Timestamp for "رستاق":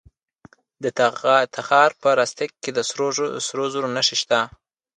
2.19-2.51